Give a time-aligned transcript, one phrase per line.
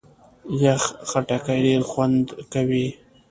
[0.63, 2.17] یخ خټکی ډېر خوند
[2.53, 2.87] کوي.